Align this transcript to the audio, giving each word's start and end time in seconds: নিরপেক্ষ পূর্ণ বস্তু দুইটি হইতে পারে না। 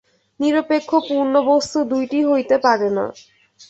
নিরপেক্ষ 0.39 0.89
পূর্ণ 1.07 1.33
বস্তু 1.47 1.77
দুইটি 1.91 2.19
হইতে 2.25 2.55
পারে 2.57 2.89
না। 2.97 3.05